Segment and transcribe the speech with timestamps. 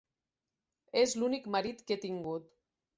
[1.03, 2.55] És l'únic marit que he tingut.